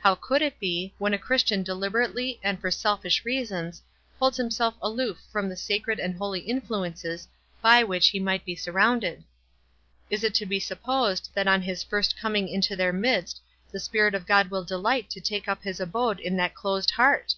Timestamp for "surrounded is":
8.54-10.24